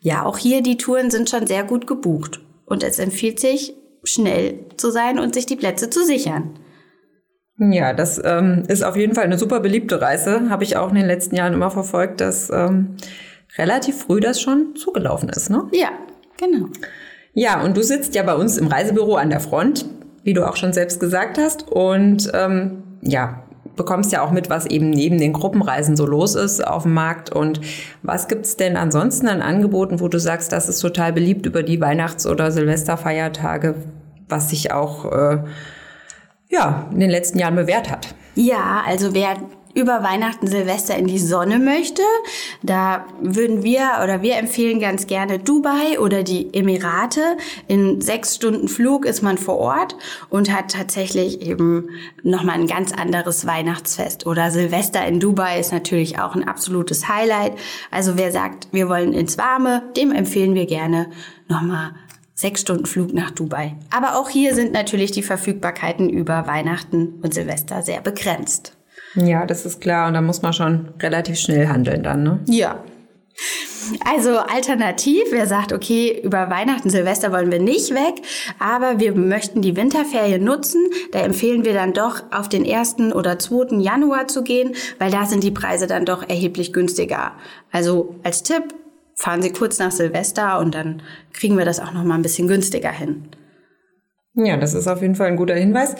Ja, 0.00 0.24
auch 0.24 0.36
hier 0.36 0.62
die 0.62 0.76
Touren 0.76 1.12
sind 1.12 1.30
schon 1.30 1.46
sehr 1.46 1.62
gut 1.62 1.86
gebucht 1.86 2.40
und 2.66 2.82
es 2.82 2.98
empfiehlt 2.98 3.38
sich, 3.38 3.74
schnell 4.02 4.66
zu 4.76 4.90
sein 4.90 5.20
und 5.20 5.34
sich 5.34 5.46
die 5.46 5.56
Plätze 5.56 5.90
zu 5.90 6.04
sichern. 6.04 6.58
Ja, 7.58 7.92
das 7.92 8.20
ähm, 8.22 8.64
ist 8.68 8.84
auf 8.84 8.96
jeden 8.96 9.14
Fall 9.14 9.24
eine 9.24 9.38
super 9.38 9.60
beliebte 9.60 10.00
Reise. 10.00 10.50
Habe 10.50 10.64
ich 10.64 10.76
auch 10.76 10.90
in 10.90 10.96
den 10.96 11.06
letzten 11.06 11.36
Jahren 11.36 11.54
immer 11.54 11.70
verfolgt, 11.70 12.20
dass 12.20 12.50
ähm, 12.50 12.96
relativ 13.56 14.02
früh 14.02 14.20
das 14.20 14.40
schon 14.40 14.74
zugelaufen 14.74 15.28
ist. 15.28 15.50
Ne? 15.50 15.68
Ja, 15.72 15.90
genau. 16.36 16.66
Ja, 17.32 17.62
und 17.62 17.76
du 17.76 17.82
sitzt 17.82 18.14
ja 18.14 18.24
bei 18.24 18.34
uns 18.34 18.58
im 18.58 18.66
Reisebüro 18.66 19.14
an 19.14 19.30
der 19.30 19.40
Front, 19.40 19.86
wie 20.24 20.34
du 20.34 20.46
auch 20.46 20.56
schon 20.56 20.72
selbst 20.72 21.00
gesagt 21.00 21.38
hast. 21.38 21.70
Und 21.70 22.30
ähm, 22.34 22.82
ja, 23.02 23.42
bekommst 23.76 24.10
ja 24.12 24.22
auch 24.22 24.30
mit, 24.30 24.50
was 24.50 24.66
eben 24.66 24.90
neben 24.90 25.18
den 25.18 25.32
Gruppenreisen 25.32 25.96
so 25.96 26.06
los 26.06 26.34
ist 26.34 26.66
auf 26.66 26.84
dem 26.84 26.94
Markt. 26.94 27.30
Und 27.30 27.60
was 28.02 28.26
gibt's 28.26 28.56
denn 28.56 28.76
ansonsten 28.76 29.28
an 29.28 29.42
Angeboten, 29.42 30.00
wo 30.00 30.08
du 30.08 30.18
sagst, 30.18 30.52
das 30.52 30.68
ist 30.68 30.80
total 30.80 31.12
beliebt 31.12 31.46
über 31.46 31.62
die 31.62 31.80
Weihnachts- 31.80 32.26
oder 32.26 32.50
Silvesterfeiertage, 32.50 33.74
was 34.28 34.50
sich 34.50 34.72
auch 34.72 35.12
äh, 35.12 35.44
ja, 36.48 36.86
in 36.90 37.00
den 37.00 37.10
letzten 37.10 37.38
Jahren 37.38 37.56
bewährt 37.56 37.90
hat? 37.90 38.14
Ja, 38.34 38.82
also 38.86 39.14
wer 39.14 39.36
über 39.76 40.02
Weihnachten, 40.02 40.46
Silvester 40.46 40.96
in 40.96 41.06
die 41.06 41.18
Sonne 41.18 41.58
möchte, 41.58 42.00
da 42.62 43.04
würden 43.20 43.62
wir 43.62 44.00
oder 44.02 44.22
wir 44.22 44.36
empfehlen 44.36 44.80
ganz 44.80 45.06
gerne 45.06 45.38
Dubai 45.38 46.00
oder 46.00 46.22
die 46.22 46.52
Emirate. 46.54 47.36
In 47.68 48.00
sechs 48.00 48.34
Stunden 48.34 48.68
Flug 48.68 49.04
ist 49.04 49.22
man 49.22 49.36
vor 49.36 49.58
Ort 49.58 49.94
und 50.30 50.50
hat 50.50 50.70
tatsächlich 50.70 51.42
eben 51.42 51.90
nochmal 52.22 52.54
ein 52.54 52.66
ganz 52.66 52.92
anderes 52.92 53.46
Weihnachtsfest. 53.46 54.26
Oder 54.26 54.50
Silvester 54.50 55.06
in 55.06 55.20
Dubai 55.20 55.60
ist 55.60 55.72
natürlich 55.72 56.18
auch 56.18 56.34
ein 56.34 56.48
absolutes 56.48 57.06
Highlight. 57.06 57.52
Also 57.90 58.16
wer 58.16 58.32
sagt, 58.32 58.68
wir 58.72 58.88
wollen 58.88 59.12
ins 59.12 59.36
Warme, 59.36 59.82
dem 59.94 60.10
empfehlen 60.10 60.54
wir 60.54 60.64
gerne 60.64 61.10
nochmal 61.48 61.92
sechs 62.32 62.62
Stunden 62.62 62.86
Flug 62.86 63.12
nach 63.12 63.30
Dubai. 63.30 63.76
Aber 63.90 64.18
auch 64.18 64.30
hier 64.30 64.54
sind 64.54 64.72
natürlich 64.72 65.10
die 65.10 65.22
Verfügbarkeiten 65.22 66.08
über 66.08 66.46
Weihnachten 66.46 67.20
und 67.22 67.34
Silvester 67.34 67.82
sehr 67.82 68.00
begrenzt. 68.00 68.75
Ja, 69.16 69.46
das 69.46 69.66
ist 69.66 69.80
klar. 69.80 70.08
Und 70.08 70.14
da 70.14 70.20
muss 70.20 70.42
man 70.42 70.52
schon 70.52 70.88
relativ 71.00 71.38
schnell 71.38 71.68
handeln 71.68 72.02
dann, 72.02 72.22
ne? 72.22 72.40
Ja. 72.46 72.84
Also 74.04 74.38
alternativ, 74.38 75.22
wer 75.30 75.46
sagt, 75.46 75.72
okay, 75.72 76.20
über 76.24 76.50
Weihnachten, 76.50 76.90
Silvester 76.90 77.30
wollen 77.32 77.52
wir 77.52 77.60
nicht 77.60 77.94
weg, 77.94 78.14
aber 78.58 78.98
wir 78.98 79.14
möchten 79.14 79.62
die 79.62 79.76
Winterferien 79.76 80.42
nutzen, 80.42 80.86
da 81.12 81.20
empfehlen 81.20 81.64
wir 81.64 81.72
dann 81.74 81.92
doch 81.92 82.22
auf 82.32 82.48
den 82.48 82.68
1. 82.68 83.14
oder 83.14 83.38
2. 83.38 83.76
Januar 83.76 84.26
zu 84.26 84.42
gehen, 84.42 84.74
weil 84.98 85.10
da 85.10 85.26
sind 85.26 85.44
die 85.44 85.52
Preise 85.52 85.86
dann 85.86 86.04
doch 86.04 86.28
erheblich 86.28 86.72
günstiger. 86.72 87.32
Also 87.70 88.16
als 88.24 88.42
Tipp, 88.42 88.74
fahren 89.14 89.42
Sie 89.42 89.52
kurz 89.52 89.78
nach 89.78 89.92
Silvester 89.92 90.58
und 90.58 90.74
dann 90.74 91.02
kriegen 91.32 91.56
wir 91.56 91.64
das 91.64 91.80
auch 91.80 91.92
noch 91.92 92.04
mal 92.04 92.14
ein 92.14 92.22
bisschen 92.22 92.48
günstiger 92.48 92.90
hin. 92.90 93.28
Ja, 94.36 94.58
das 94.58 94.74
ist 94.74 94.86
auf 94.86 95.00
jeden 95.00 95.14
Fall 95.14 95.28
ein 95.28 95.36
guter 95.36 95.54
Hinweis. 95.54 95.94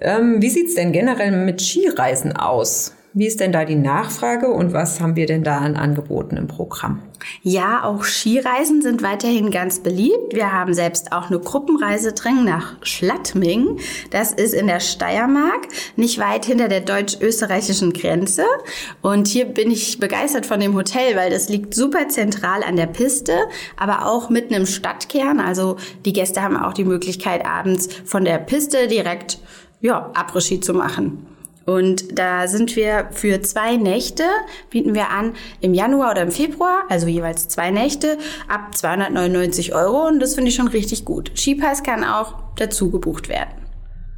Ähm, 0.00 0.42
wie 0.42 0.50
sieht's 0.50 0.74
denn 0.74 0.90
generell 0.92 1.30
mit 1.30 1.62
Skireisen 1.62 2.36
aus? 2.36 2.92
Wie 3.18 3.26
ist 3.26 3.40
denn 3.40 3.50
da 3.50 3.64
die 3.64 3.76
Nachfrage 3.76 4.48
und 4.48 4.74
was 4.74 5.00
haben 5.00 5.16
wir 5.16 5.24
denn 5.24 5.42
da 5.42 5.56
an 5.56 5.74
Angeboten 5.74 6.36
im 6.36 6.48
Programm? 6.48 7.00
Ja, 7.40 7.82
auch 7.82 8.04
Skireisen 8.04 8.82
sind 8.82 9.02
weiterhin 9.02 9.50
ganz 9.50 9.80
beliebt. 9.80 10.34
Wir 10.34 10.52
haben 10.52 10.74
selbst 10.74 11.12
auch 11.12 11.30
eine 11.30 11.38
Gruppenreise 11.38 12.12
drin 12.12 12.44
nach 12.44 12.76
Schlattming. 12.82 13.78
Das 14.10 14.32
ist 14.32 14.52
in 14.52 14.66
der 14.66 14.80
Steiermark, 14.80 15.66
nicht 15.96 16.18
weit 16.18 16.44
hinter 16.44 16.68
der 16.68 16.82
deutsch-österreichischen 16.82 17.94
Grenze. 17.94 18.44
Und 19.00 19.28
hier 19.28 19.46
bin 19.46 19.70
ich 19.70 19.98
begeistert 19.98 20.44
von 20.44 20.60
dem 20.60 20.74
Hotel, 20.74 21.16
weil 21.16 21.30
das 21.30 21.48
liegt 21.48 21.72
super 21.72 22.08
zentral 22.08 22.62
an 22.62 22.76
der 22.76 22.86
Piste, 22.86 23.32
aber 23.78 24.04
auch 24.04 24.28
mitten 24.28 24.52
im 24.52 24.66
Stadtkern. 24.66 25.40
Also 25.40 25.78
die 26.04 26.12
Gäste 26.12 26.42
haben 26.42 26.58
auch 26.58 26.74
die 26.74 26.84
Möglichkeit, 26.84 27.46
abends 27.46 27.88
von 28.04 28.26
der 28.26 28.36
Piste 28.36 28.88
direkt 28.88 29.38
ja, 29.80 30.12
Après-Ski 30.12 30.60
zu 30.60 30.74
machen. 30.74 31.26
Und 31.66 32.18
da 32.18 32.46
sind 32.46 32.76
wir 32.76 33.08
für 33.10 33.42
zwei 33.42 33.76
Nächte, 33.76 34.22
bieten 34.70 34.94
wir 34.94 35.10
an 35.10 35.34
im 35.60 35.74
Januar 35.74 36.12
oder 36.12 36.22
im 36.22 36.30
Februar, 36.30 36.84
also 36.88 37.08
jeweils 37.08 37.48
zwei 37.48 37.70
Nächte, 37.72 38.18
ab 38.48 38.76
299 38.76 39.74
Euro. 39.74 40.06
Und 40.06 40.20
das 40.20 40.36
finde 40.36 40.50
ich 40.50 40.54
schon 40.54 40.68
richtig 40.68 41.04
gut. 41.04 41.32
Skipass 41.36 41.82
kann 41.82 42.04
auch 42.04 42.34
dazu 42.56 42.90
gebucht 42.90 43.28
werden. 43.28 43.66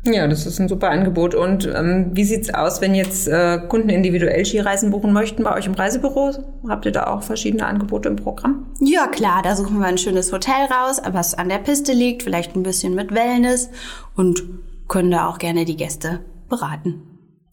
Ja, 0.04 0.26
das 0.26 0.46
ist 0.46 0.60
ein 0.60 0.68
super 0.68 0.90
Angebot. 0.90 1.34
Und 1.34 1.66
ähm, 1.66 2.10
wie 2.12 2.24
sieht's 2.24 2.52
aus, 2.52 2.80
wenn 2.80 2.94
jetzt 2.94 3.26
äh, 3.28 3.58
Kunden 3.68 3.88
individuell 3.88 4.44
Skireisen 4.44 4.90
buchen 4.90 5.12
möchten 5.12 5.42
bei 5.42 5.54
euch 5.54 5.66
im 5.66 5.74
Reisebüro? 5.74 6.32
Habt 6.68 6.86
ihr 6.86 6.92
da 6.92 7.08
auch 7.08 7.22
verschiedene 7.22 7.66
Angebote 7.66 8.08
im 8.08 8.16
Programm? 8.16 8.66
Ja, 8.80 9.06
klar, 9.06 9.42
da 9.42 9.56
suchen 9.56 9.78
wir 9.78 9.86
ein 9.86 9.98
schönes 9.98 10.32
Hotel 10.32 10.66
raus, 10.70 11.00
was 11.10 11.34
an 11.34 11.48
der 11.48 11.58
Piste 11.58 11.92
liegt, 11.92 12.22
vielleicht 12.22 12.54
ein 12.54 12.62
bisschen 12.62 12.94
mit 12.94 13.14
Wellness 13.14 13.70
und 14.14 14.42
können 14.86 15.10
da 15.10 15.28
auch 15.28 15.38
gerne 15.38 15.64
die 15.64 15.76
Gäste 15.76 16.20
beraten. 16.48 17.07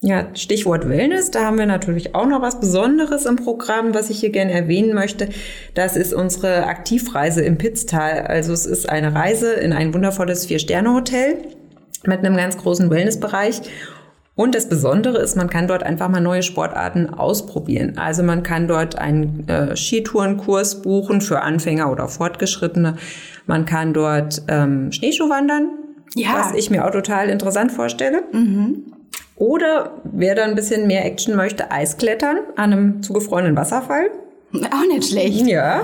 Ja, 0.08 0.28
Stichwort 0.36 0.88
Wellness, 0.88 1.32
da 1.32 1.46
haben 1.46 1.58
wir 1.58 1.66
natürlich 1.66 2.14
auch 2.14 2.28
noch 2.28 2.40
was 2.40 2.60
Besonderes 2.60 3.26
im 3.26 3.38
Programm, 3.38 3.96
was 3.96 4.12
ich 4.12 4.20
hier 4.20 4.30
gerne 4.30 4.52
erwähnen 4.52 4.94
möchte. 4.94 5.30
Das 5.74 5.96
ist 5.98 6.14
unsere 6.14 6.68
Aktivreise 6.68 7.42
im 7.42 7.58
Pitztal. 7.58 8.20
Also 8.28 8.54
es 8.54 8.68
ist 8.68 8.88
eine 8.88 9.16
Reise 9.16 9.54
in 9.54 9.74
ein 9.74 9.96
wundervolles 9.96 10.46
Vier-Sterne-Hotel 10.46 11.38
mit 12.06 12.20
einem 12.20 12.38
ganz 12.38 12.56
großen 12.56 12.88
Wellnessbereich. 12.92 13.64
Und 14.36 14.54
das 14.54 14.70
Besondere 14.70 15.18
ist, 15.18 15.36
man 15.38 15.50
kann 15.50 15.68
dort 15.68 15.82
einfach 15.82 16.08
mal 16.08 16.22
neue 16.22 16.44
Sportarten 16.44 17.10
ausprobieren. 17.10 17.98
Also 17.98 18.22
man 18.22 18.44
kann 18.44 18.68
dort 18.68 19.00
einen 19.00 19.48
äh, 19.50 19.76
Skitourenkurs 19.76 20.84
buchen 20.84 21.20
für 21.20 21.42
Anfänger 21.42 21.92
oder 21.92 22.08
Fortgeschrittene. 22.10 22.98
Man 23.48 23.66
kann 23.66 23.92
dort 23.94 24.44
ähm, 24.50 24.92
Schneeschuhwandern, 24.92 25.70
Ja. 26.14 26.30
was 26.38 26.54
ich 26.54 26.70
mir 26.70 26.86
auch 26.86 26.92
total 26.92 27.30
interessant 27.30 27.72
vorstelle. 27.72 28.22
Oder 29.36 30.02
wer 30.04 30.36
da 30.36 30.44
ein 30.44 30.56
bisschen 30.56 30.88
mehr 30.88 31.06
Action 31.06 31.36
möchte, 31.36 31.72
Eisklettern 31.72 32.38
an 32.56 32.74
einem 32.74 33.04
zugefrorenen 33.04 33.56
Wasserfall. 33.56 34.10
Auch 34.54 34.88
nicht 34.88 35.10
schlecht. 35.10 35.46
Ja. 35.46 35.82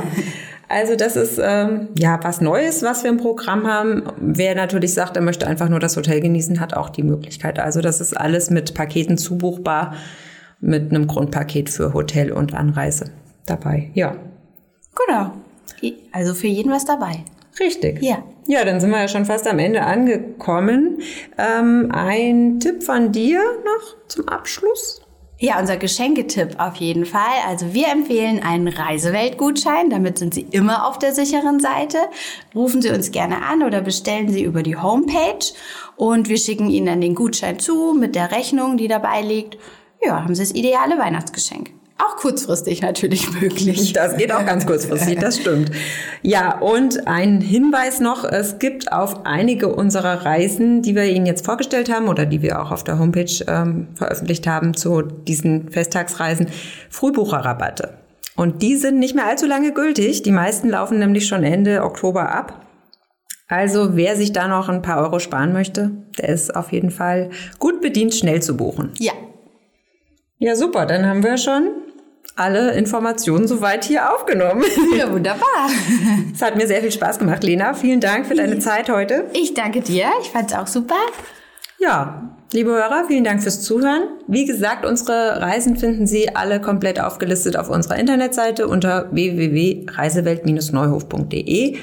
Also 0.69 0.95
das 0.95 1.17
ist 1.17 1.37
ähm, 1.43 1.89
ja 1.99 2.17
was 2.23 2.39
Neues, 2.39 2.81
was 2.81 3.03
wir 3.03 3.11
im 3.11 3.17
Programm 3.17 3.67
haben. 3.67 4.03
Wer 4.17 4.55
natürlich 4.55 4.93
sagt, 4.93 5.17
er 5.17 5.21
möchte 5.21 5.45
einfach 5.45 5.67
nur 5.67 5.81
das 5.81 5.97
Hotel 5.97 6.21
genießen, 6.21 6.61
hat 6.61 6.73
auch 6.73 6.89
die 6.89 7.03
Möglichkeit. 7.03 7.59
Also 7.59 7.81
das 7.81 7.99
ist 7.99 8.15
alles 8.15 8.49
mit 8.49 8.73
Paketen 8.73 9.17
zubuchbar, 9.17 9.95
mit 10.61 10.89
einem 10.89 11.07
Grundpaket 11.07 11.69
für 11.69 11.93
Hotel 11.93 12.31
und 12.31 12.53
Anreise 12.53 13.11
dabei. 13.45 13.91
Ja, 13.95 14.15
Genau. 14.95 15.31
Also 16.11 16.33
für 16.33 16.47
jeden 16.47 16.71
was 16.71 16.85
dabei. 16.85 17.23
Richtig. 17.61 18.01
Ja. 18.01 18.23
Ja, 18.47 18.65
dann 18.65 18.81
sind 18.81 18.89
wir 18.89 18.99
ja 18.99 19.07
schon 19.07 19.25
fast 19.25 19.47
am 19.47 19.59
Ende 19.59 19.83
angekommen. 19.83 20.99
Ähm, 21.37 21.89
ein 21.93 22.59
Tipp 22.59 22.83
von 22.83 23.11
dir 23.11 23.39
noch 23.39 24.07
zum 24.07 24.27
Abschluss? 24.27 25.01
Ja, 25.37 25.59
unser 25.59 25.77
Geschenketipp 25.77 26.59
auf 26.59 26.75
jeden 26.75 27.05
Fall. 27.05 27.21
Also 27.47 27.73
wir 27.73 27.87
empfehlen 27.87 28.43
einen 28.43 28.67
Reiseweltgutschein. 28.67 29.89
Damit 29.89 30.19
sind 30.19 30.33
Sie 30.33 30.45
immer 30.51 30.87
auf 30.87 30.99
der 30.99 31.13
sicheren 31.13 31.59
Seite. 31.59 31.97
Rufen 32.53 32.81
Sie 32.81 32.89
uns 32.89 33.11
gerne 33.11 33.43
an 33.43 33.63
oder 33.63 33.81
bestellen 33.81 34.29
Sie 34.29 34.43
über 34.43 34.63
die 34.63 34.77
Homepage 34.77 35.45
und 35.95 36.29
wir 36.29 36.37
schicken 36.37 36.69
Ihnen 36.69 36.87
dann 36.87 37.01
den 37.01 37.15
Gutschein 37.15 37.59
zu 37.59 37.93
mit 37.93 38.15
der 38.15 38.31
Rechnung, 38.31 38.77
die 38.77 38.87
dabei 38.87 39.21
liegt. 39.21 39.57
Ja, 40.03 40.23
haben 40.23 40.35
Sie 40.35 40.43
das 40.43 40.53
ideale 40.53 40.97
Weihnachtsgeschenk. 40.99 41.71
Auch 42.03 42.15
kurzfristig 42.15 42.81
natürlich 42.81 43.31
möglich. 43.41 43.93
Das 43.93 44.17
geht 44.17 44.31
auch 44.31 44.45
ganz 44.45 44.65
kurzfristig, 44.65 45.19
das 45.19 45.37
stimmt. 45.37 45.71
Ja, 46.21 46.59
und 46.59 47.07
ein 47.07 47.41
Hinweis 47.41 47.99
noch, 47.99 48.23
es 48.23 48.59
gibt 48.59 48.91
auf 48.91 49.25
einige 49.25 49.67
unserer 49.75 50.25
Reisen, 50.25 50.81
die 50.81 50.95
wir 50.95 51.05
Ihnen 51.05 51.25
jetzt 51.25 51.45
vorgestellt 51.45 51.93
haben 51.93 52.07
oder 52.07 52.25
die 52.25 52.41
wir 52.41 52.61
auch 52.61 52.71
auf 52.71 52.83
der 52.83 52.97
Homepage 52.97 53.31
ähm, 53.47 53.89
veröffentlicht 53.95 54.47
haben 54.47 54.73
zu 54.73 55.01
diesen 55.01 55.69
Festtagsreisen, 55.69 56.47
Frühbucherrabatte. 56.89 57.97
Und 58.35 58.61
die 58.61 58.77
sind 58.77 58.97
nicht 58.97 59.13
mehr 59.13 59.27
allzu 59.27 59.45
lange 59.45 59.71
gültig. 59.73 60.23
Die 60.23 60.31
meisten 60.31 60.69
laufen 60.69 60.97
nämlich 60.97 61.27
schon 61.27 61.43
Ende 61.43 61.83
Oktober 61.83 62.33
ab. 62.33 62.65
Also 63.47 63.97
wer 63.97 64.15
sich 64.15 64.31
da 64.31 64.47
noch 64.47 64.69
ein 64.69 64.81
paar 64.81 65.03
Euro 65.03 65.19
sparen 65.19 65.51
möchte, 65.51 65.91
der 66.17 66.29
ist 66.29 66.55
auf 66.55 66.71
jeden 66.71 66.89
Fall 66.89 67.29
gut 67.59 67.81
bedient, 67.81 68.15
schnell 68.15 68.41
zu 68.41 68.55
buchen. 68.55 68.93
Ja. 68.97 69.11
Ja, 70.39 70.55
super, 70.55 70.85
dann 70.87 71.05
haben 71.05 71.21
wir 71.21 71.37
schon 71.37 71.67
alle 72.35 72.73
Informationen 72.73 73.47
soweit 73.47 73.85
hier 73.85 74.13
aufgenommen. 74.13 74.63
Ja, 74.97 75.09
wunderbar. 75.11 75.69
Es 76.33 76.41
hat 76.41 76.55
mir 76.57 76.65
sehr 76.67 76.81
viel 76.81 76.91
Spaß 76.91 77.17
gemacht, 77.19 77.43
Lena. 77.43 77.73
Vielen 77.73 78.01
Dank 78.01 78.25
für 78.25 78.35
deine 78.35 78.59
Zeit 78.59 78.89
heute. 78.89 79.25
Ich 79.33 79.53
danke 79.53 79.79
dir. 79.81 80.07
Ich 80.21 80.29
fand 80.29 80.51
es 80.51 80.57
auch 80.57 80.67
super. 80.67 80.95
Ja, 81.79 82.29
liebe 82.51 82.71
Hörer, 82.71 83.05
vielen 83.07 83.23
Dank 83.23 83.41
fürs 83.41 83.61
Zuhören. 83.61 84.03
Wie 84.27 84.45
gesagt, 84.45 84.85
unsere 84.85 85.41
Reisen 85.41 85.77
finden 85.77 86.07
Sie 86.07 86.35
alle 86.35 86.59
komplett 86.61 86.99
aufgelistet 86.99 87.57
auf 87.57 87.69
unserer 87.69 87.97
Internetseite 87.97 88.67
unter 88.67 89.07
www.reisewelt-neuhof.de. 89.11 91.77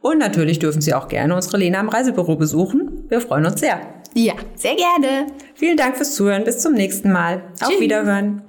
Und 0.00 0.18
natürlich 0.18 0.58
dürfen 0.58 0.82
Sie 0.82 0.94
auch 0.94 1.08
gerne 1.08 1.34
unsere 1.34 1.56
Lena 1.58 1.80
am 1.80 1.88
Reisebüro 1.88 2.36
besuchen. 2.36 3.04
Wir 3.08 3.20
freuen 3.20 3.46
uns 3.46 3.60
sehr. 3.60 3.80
Ja, 4.14 4.34
sehr 4.54 4.74
gerne. 4.74 5.26
Vielen 5.54 5.76
Dank 5.76 5.96
fürs 5.96 6.14
Zuhören. 6.14 6.44
Bis 6.44 6.58
zum 6.58 6.74
nächsten 6.74 7.10
Mal. 7.12 7.42
Auf 7.60 7.68
Tschüss. 7.68 7.80
Wiederhören. 7.80 8.42